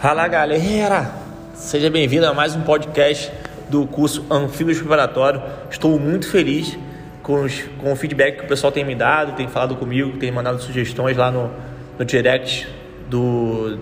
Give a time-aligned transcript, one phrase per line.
[0.00, 1.10] Fala galera,
[1.54, 3.32] seja bem-vindo a mais um podcast
[3.70, 5.42] do curso Anfíbios Preparatório.
[5.70, 6.78] Estou muito feliz
[7.22, 10.30] com, os, com o feedback que o pessoal tem me dado, tem falado comigo, tem
[10.30, 11.50] mandado sugestões lá no,
[11.98, 12.68] no direct
[13.08, 13.78] do,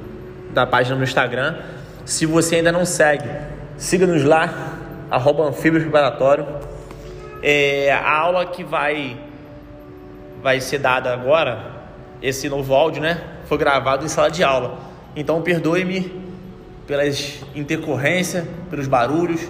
[0.53, 1.57] da página no Instagram.
[2.05, 3.29] Se você ainda não segue,
[3.77, 4.79] siga-nos lá,
[5.11, 6.47] arroba Anfíbios Preparatório.
[7.43, 9.19] É, a aula que vai,
[10.41, 11.73] vai ser dada agora,
[12.23, 13.21] esse novo áudio, né?
[13.47, 14.84] Foi gravado em sala de aula.
[15.17, 16.25] Então perdoe-me
[16.87, 19.41] pelas intercorrências, pelos barulhos,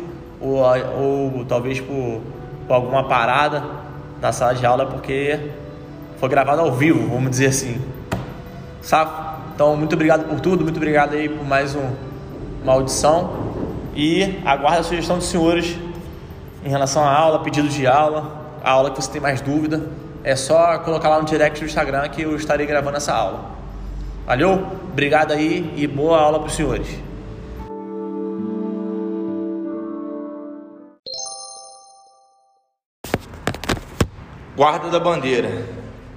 [0.41, 0.62] ou,
[0.98, 2.20] ou talvez por,
[2.66, 3.64] por, alguma parada
[4.20, 5.38] da sala de aula, porque
[6.19, 7.80] foi gravado ao vivo, vamos dizer assim.
[8.82, 9.10] Sabe?
[9.55, 11.91] Então, muito obrigado por tudo, muito obrigado aí por mais um,
[12.62, 13.44] uma audição.
[13.96, 15.77] E aguardo a sugestão dos senhores
[16.64, 19.83] em relação à aula, pedido de aula, a aula que você tem mais dúvida.
[20.22, 23.55] É só colocar lá no direct do Instagram que eu estarei gravando essa aula.
[24.27, 24.67] Valeu?
[24.91, 26.89] Obrigado aí e boa aula para os senhores.
[34.56, 35.66] Guarda da bandeira.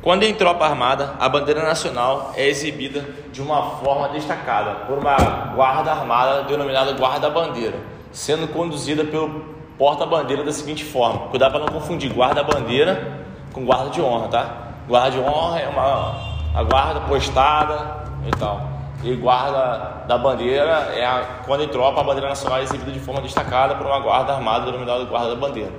[0.01, 5.17] Quando em tropa armada, a bandeira nacional é exibida de uma forma destacada por uma
[5.53, 7.75] guarda armada denominada guarda-bandeira,
[8.11, 9.43] sendo conduzida pelo
[9.77, 14.57] porta-bandeira da seguinte forma: cuidado para não confundir guarda-bandeira com guarda de honra, tá?
[14.87, 16.26] Guarda de honra é uma
[16.57, 18.67] a guarda postada e tal.
[19.03, 22.99] E guarda da bandeira é a, quando em tropa a bandeira nacional é exibida de
[22.99, 25.71] forma destacada por uma guarda armada denominada guarda da bandeira,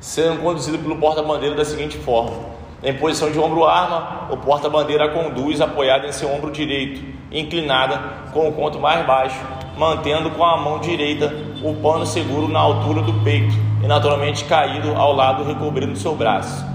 [0.00, 2.32] sendo conduzido pelo porta-bandeira da seguinte forma:
[2.82, 8.00] em posição de ombro-arma, o porta-bandeira conduz apoiado em seu ombro direito, inclinada
[8.32, 9.38] com o ponto mais baixo,
[9.76, 11.32] mantendo com a mão direita
[11.62, 16.67] o pano seguro na altura do peito e naturalmente caído ao lado recobrindo seu braço.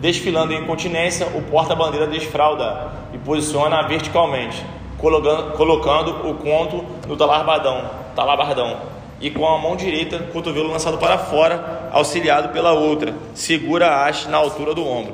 [0.00, 4.64] Desfilando em continência, o porta-bandeira desfralda e posiciona verticalmente,
[4.96, 8.78] colocando, colocando o conto no talarbadão, talabardão
[9.20, 14.26] e com a mão direita, cotovelo lançado para fora, auxiliado pela outra, segura a haste
[14.28, 15.12] na altura do ombro.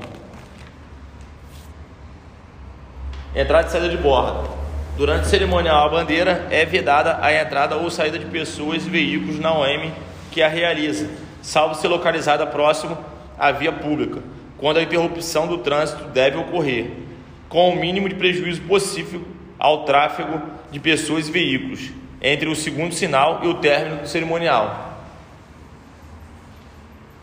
[3.35, 4.49] Entrada e saída de borda.
[4.97, 9.41] Durante o cerimonial, a bandeira é vedada a entrada ou saída de pessoas e veículos
[9.41, 9.91] na OM
[10.31, 11.11] que a realiza,
[11.43, 12.97] salvo ser localizada próximo
[13.37, 16.91] à via pública quando a interrupção do trânsito deve ocorrer,
[17.49, 19.23] com o mínimo de prejuízo possível
[19.59, 20.41] ao tráfego
[20.71, 21.91] de pessoas e veículos,
[22.21, 24.95] entre o segundo sinal e o término do cerimonial.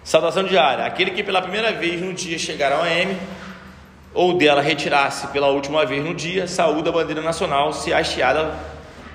[0.03, 3.17] Saudação diária: aquele que pela primeira vez no dia chegar ao AM
[4.13, 8.53] ou dela retirar-se pela última vez no dia, saúda a bandeira nacional se hasteada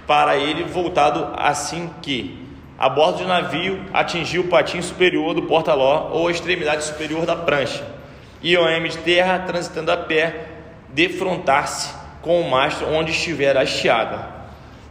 [0.07, 2.47] para ele voltado assim que
[2.77, 7.37] a bordo do navio atingiu o patinho superior do porta-ló ou a extremidade superior da
[7.37, 7.98] prancha
[8.43, 10.47] e o AM de terra transitando a pé,
[10.89, 11.91] defrontar-se
[12.23, 14.39] com o mastro onde estiver hasteada.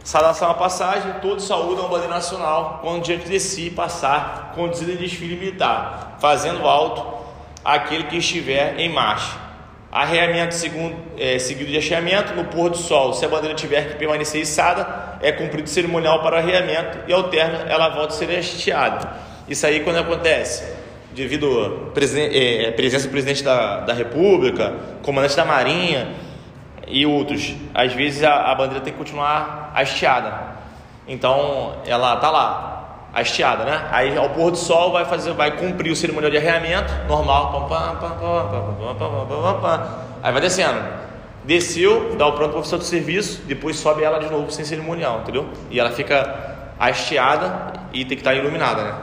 [0.04, 4.96] Saudação à passagem, todos saúdam a bandeira nacional quando diante de si passar conduzido em
[4.96, 7.18] desfile militar, fazendo alto
[7.64, 9.36] aquele que estiver em marcha.
[9.92, 13.12] Arreamento segundo, é, seguido de arreamento no pôr do sol.
[13.12, 17.24] Se a bandeira tiver que permanecer içada, é cumprido cerimonial para o arreamento e ao
[17.24, 19.12] término ela volta a ser hasteada.
[19.46, 20.64] Isso aí quando acontece?
[21.14, 26.08] Devido à presen é, presença do presidente da, da República, comandante da Marinha
[26.86, 27.54] e outros.
[27.74, 30.58] Às vezes a, a bandeira tem que continuar hasteada.
[31.06, 33.88] Então ela tá lá, hasteada, né?
[33.90, 37.68] Aí ao pôr do sol vai fazer, vai cumprir o cerimonial de arreamento normal,
[40.22, 40.98] aí vai descendo.
[41.44, 45.20] Desceu, dá o pronto para oficial do serviço, depois sobe ela de novo sem cerimonial,
[45.22, 45.48] entendeu?
[45.70, 48.94] E ela fica hasteada e tem que estar iluminada, né?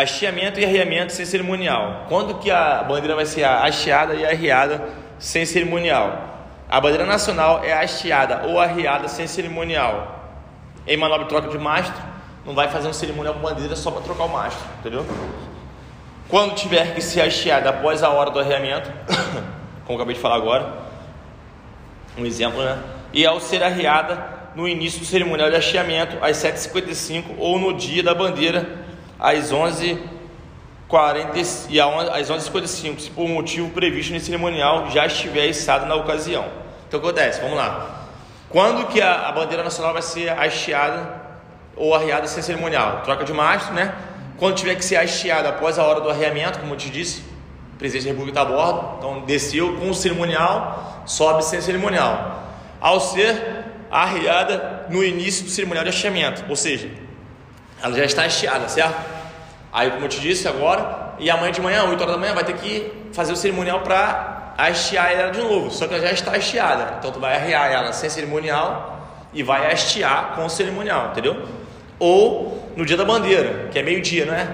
[0.00, 2.06] Hasteamento e arreamento sem cerimonial.
[2.08, 4.88] Quando que a bandeira vai ser hasteada e arreada
[5.18, 6.28] sem cerimonial?
[6.68, 10.18] A bandeira nacional é hasteada ou arreada sem cerimonial.
[10.86, 12.00] Em manobra de troca de mastro,
[12.44, 15.04] não vai fazer um cerimonial com bandeira só para trocar o mastro, entendeu?
[16.28, 18.90] Quando tiver que ser hasteada após a hora do arreamento,
[19.84, 20.72] como acabei de falar agora,
[22.16, 22.78] um exemplo, né?
[23.12, 28.02] E ao ser arreada no início do cerimonial de hasteamento, às 7h55 ou no dia
[28.02, 28.79] da bandeira
[29.20, 29.98] às 11h40
[31.68, 36.46] e às 11h55, se por motivo previsto no cerimonial já estiver içado na ocasião.
[36.88, 37.40] Então acontece?
[37.42, 38.06] Vamos lá.
[38.48, 41.20] Quando que a, a bandeira nacional vai ser hasteada
[41.76, 43.02] ou arreada sem cerimonial?
[43.04, 43.94] Troca de mastro, né?
[44.38, 47.22] Quando tiver que ser hasteada após a hora do arreamento, como eu te disse,
[47.74, 52.42] o presidente da República está a bordo, então desceu com o cerimonial, sobe sem cerimonial.
[52.80, 56.90] Ao ser arreada no início do cerimonial de hasteamento, ou seja,
[57.82, 58.94] ela já está hasteada, certo?
[59.72, 62.44] Aí, como eu te disse agora, e amanhã de manhã, 8 horas da manhã, vai
[62.44, 66.36] ter que fazer o cerimonial para hastear ela de novo, só que ela já está
[66.36, 66.96] hasteada.
[66.98, 68.98] Então tu vai arrear ela sem cerimonial
[69.32, 71.46] e vai hastear com cerimonial, entendeu?
[71.98, 74.48] Ou no dia da bandeira, que é meio-dia, não é?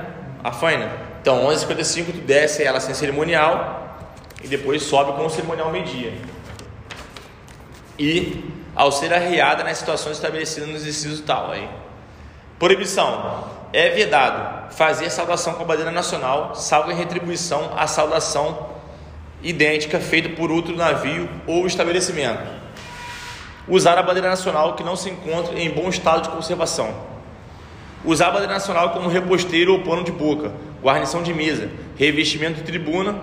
[0.44, 0.90] A faina.
[1.20, 3.98] Então 11h55 tu desce ela sem cerimonial
[4.42, 6.12] e depois sobe com o cerimonial meio-dia.
[7.98, 8.44] E
[8.74, 11.68] ao ser arreada nas situações estabelecidas no exercício tal aí.
[12.58, 18.74] Proibição: é vedado fazer saudação com a bandeira nacional, salvo em retribuição à saudação
[19.42, 22.40] idêntica feita por outro navio ou estabelecimento.
[23.68, 26.94] Usar a bandeira nacional que não se encontra em bom estado de conservação.
[28.04, 30.52] Usar a bandeira nacional como reposteiro ou pano de boca,
[30.82, 31.68] guarnição de mesa,
[31.98, 33.16] revestimento de tribuna,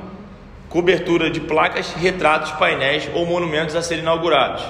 [0.69, 4.63] cobertura de placas, retratos, painéis ou monumentos a serem inaugurados.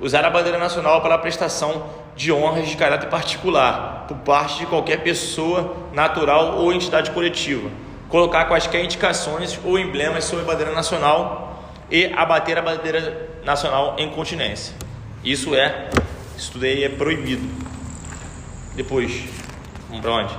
[0.00, 4.66] Usar a bandeira nacional para a prestação de honras de caráter particular, por parte de
[4.66, 7.70] qualquer pessoa natural ou entidade coletiva.
[8.08, 14.10] Colocar quaisquer indicações ou emblemas sobre a bandeira nacional e abater a bandeira nacional em
[14.10, 14.74] continência.
[15.24, 15.90] Isso é,
[16.36, 17.48] isso tudo aí é proibido.
[18.74, 19.24] Depois,
[19.88, 20.34] vamos para onde?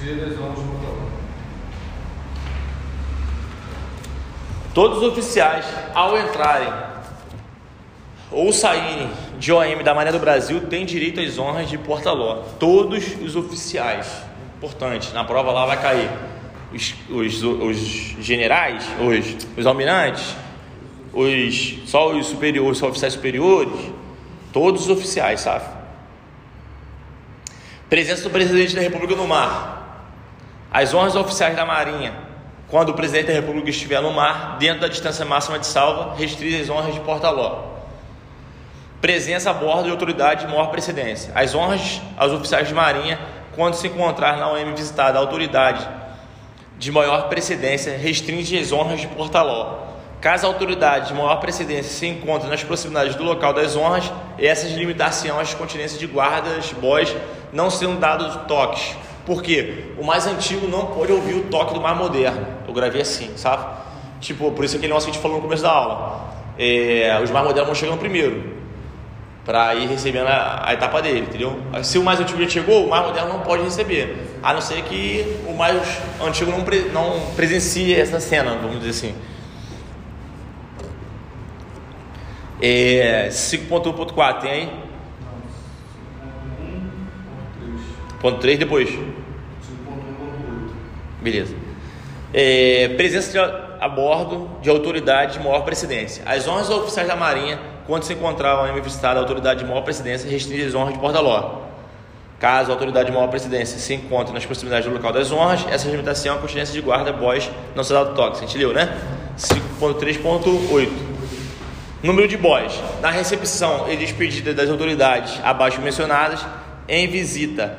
[0.00, 1.25] Dia das honras
[4.76, 5.64] Todos os oficiais,
[5.94, 6.70] ao entrarem
[8.30, 9.08] ou saírem
[9.38, 12.42] de OM da Marinha do Brasil, têm direito às honras de porta-ló.
[12.60, 14.06] Todos os oficiais,
[14.58, 16.10] importante, na prova lá vai cair
[16.74, 17.78] os, os, os
[18.20, 20.36] generais, os, os almirantes,
[21.10, 23.80] os, só os superiores, só oficiais superiores,
[24.52, 25.64] todos os oficiais, sabe?
[27.88, 30.04] Presença do presidente da República no mar.
[30.70, 32.25] As honras oficiais da Marinha
[32.68, 36.60] quando o presidente da República estiver no mar, dentro da distância máxima de salva, restringe
[36.60, 37.76] as honras de porta-ló.
[39.00, 41.30] Presença a bordo de autoridade de maior precedência.
[41.34, 43.20] As honras aos oficiais de marinha,
[43.54, 45.86] quando se encontrar na OM visitada a autoridade
[46.76, 49.86] de maior precedência, restringe as honras de porta-ló.
[50.20, 54.72] Caso a autoridade de maior precedência se encontre nas proximidades do local das honras, essas
[54.72, 57.14] limitar-se-ão às continências de guardas, bois,
[57.52, 61.98] não sendo dados toques, porque o mais antigo não pode ouvir o toque do mais
[61.98, 62.46] moderno.
[62.66, 63.66] Eu gravei assim, sabe?
[64.20, 66.30] Tipo, por isso aquele negócio que a gente falou no começo da aula.
[66.56, 68.56] É, os mais modernos vão chegando primeiro.
[69.44, 71.56] Para ir recebendo a, a, etapa dele, entendeu?
[71.82, 74.16] Se o mais antigo já chegou, o mais moderno não pode receber.
[74.42, 78.90] A não ser que o mais antigo não, pre, não presencie essa cena, vamos dizer
[78.90, 79.14] assim.
[82.60, 84.72] É, 5.1.4 tem aí?
[88.20, 89.15] Ponto 3 depois.
[91.26, 91.56] Beleza.
[92.32, 93.38] É, presença de,
[93.80, 96.22] a bordo de autoridade de maior precedência.
[96.24, 100.30] As honras oficiais da Marinha, quando se encontrar uma visitada a autoridade de maior precedência,
[100.30, 101.62] restringe as honras de porta-ló.
[102.38, 105.88] Caso a autoridade de maior precedência se encontre nas proximidades do local das honras, essa
[105.88, 108.36] limitação é a continência de guarda, boys, não será dado toque.
[108.36, 108.96] A gente leu, né?
[109.36, 110.88] 5.3.8
[112.04, 112.72] Número de boys.
[113.02, 116.46] Na recepção e despedida das autoridades abaixo mencionadas,
[116.88, 117.76] em visita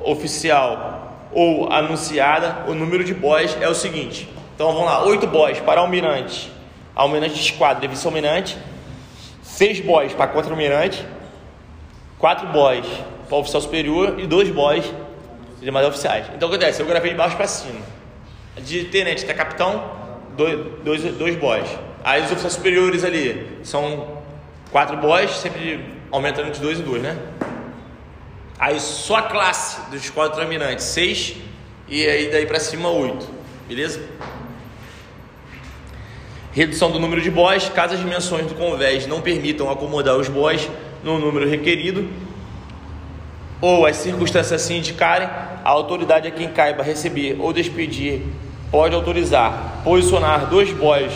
[0.00, 0.99] oficial
[1.32, 4.28] ou anunciada, o número de boys é o seguinte.
[4.54, 6.52] Então vamos lá, 8 boys para almirante,
[6.94, 8.58] almirante de esquadra, vice-almirante,
[9.42, 11.06] 6 boys para contra-almirante,
[12.18, 12.86] 4 boys
[13.28, 14.84] para oficial superior e 2 boys
[15.58, 16.26] de demais oficiais.
[16.34, 16.80] Então o que acontece?
[16.80, 17.80] Eu gravei de baixo para cima.
[18.56, 19.82] De tenente até capitão,
[20.36, 21.68] dois, dois, dois boys.
[22.02, 24.18] Aí os oficiais superiores ali são
[24.72, 27.16] 4 boys, sempre aumentando de 2 em 2, né?
[28.60, 31.34] Aí só a classe dos quatro almirantes, seis,
[31.88, 33.26] e aí daí para cima, oito.
[33.66, 34.02] Beleza?
[36.52, 40.68] Redução do número de boys, caso as dimensões do convés não permitam acomodar os boys
[41.02, 42.06] no número requerido,
[43.62, 45.26] ou as circunstâncias assim indicarem,
[45.64, 48.22] a autoridade a quem caiba receber ou despedir
[48.70, 51.12] pode autorizar posicionar dois boys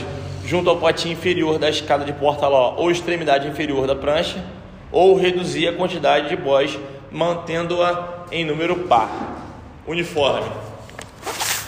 [0.46, 4.42] junto ao potinho inferior da escada de porta-ló ou extremidade inferior da prancha,
[4.90, 6.78] ou reduzir a quantidade de boys
[7.14, 9.08] mantendo-a em número par.
[9.86, 10.50] Uniforme.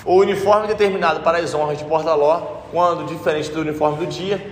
[0.05, 2.41] O uniforme determinado para as honras de porta-ló,
[2.73, 4.45] quando diferente do uniforme do dia,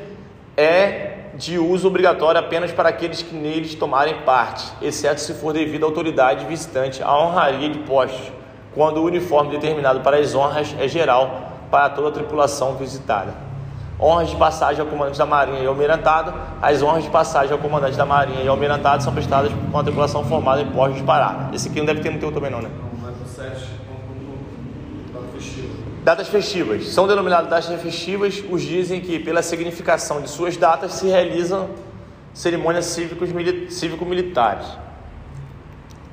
[0.57, 5.83] é de uso obrigatório apenas para aqueles que neles tomarem parte, exceto se for devido
[5.83, 8.31] à autoridade visitante à honraria de postos,
[8.73, 13.54] quando o uniforme determinado para as honras é geral para toda a tripulação visitada
[14.01, 16.35] honras de passagem ao comandante da Marinha e almirantado.
[16.61, 20.25] As honras de passagem ao comandante da Marinha e almirantado são prestadas por uma tripulação
[20.25, 21.55] formada em postos de parada.
[21.55, 22.71] Esse aqui não deve ter no teu também não, né?
[22.93, 23.85] Não, vai para 7,
[26.05, 26.89] Datas festivas.
[26.89, 31.71] São denominadas datas festivas os dias em que, pela significação de suas datas, se realizam
[32.35, 34.67] cerimônias cívico-militares.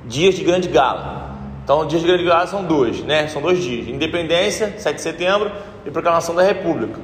[0.06, 1.36] Dias de grande gala.
[1.62, 3.28] Então, dias de grande gala são dois, né?
[3.28, 5.52] São dois dias: Independência, 7 de setembro,
[5.84, 6.98] e Proclamação da República,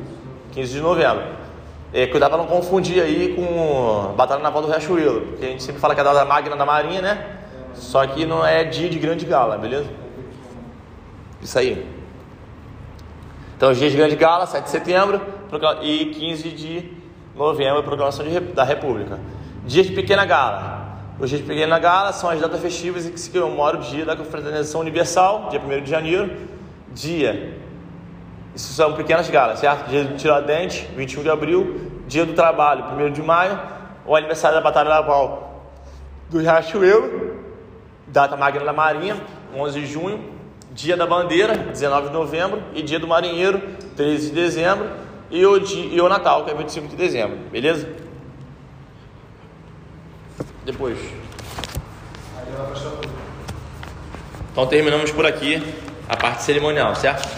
[0.58, 1.22] 15 de novembro.
[1.92, 5.80] É, cuidado para não confundir aí com Batalha Naval do Riachuelo, porque a gente sempre
[5.80, 7.38] fala que é a data magna da Marinha, né?
[7.74, 9.88] Só que não é dia de grande gala, beleza?
[11.40, 11.86] Isso aí.
[13.56, 15.20] Então, os dias de grande gala, 7 de setembro
[15.80, 16.92] e 15 de
[17.36, 19.20] novembro, proclamação de, da República.
[19.64, 20.98] Dias de pequena gala.
[21.20, 24.04] Os dias de pequena gala são as datas festivas em que se comemora o dia
[24.04, 26.30] da confraternização universal, dia 1 de janeiro.
[26.92, 27.67] Dia.
[28.58, 29.88] Isso são pequenas galas, certo?
[29.88, 31.80] Dia do Tiradentes, 21 de abril.
[32.08, 33.56] Dia do Trabalho, 1 de maio.
[34.04, 35.62] O aniversário da Batalha Naval
[36.28, 37.36] do Riachuelo.
[38.08, 39.16] Data Magna da Marinha,
[39.54, 40.32] 11 de junho.
[40.72, 42.60] Dia da Bandeira, 19 de novembro.
[42.74, 43.62] E Dia do Marinheiro,
[43.94, 44.90] 13 de dezembro.
[45.30, 47.38] E o, dia, e o Natal, que é 25 de dezembro.
[47.52, 47.88] Beleza?
[50.64, 50.98] Depois.
[54.50, 55.62] Então terminamos por aqui
[56.08, 57.37] a parte cerimonial, certo?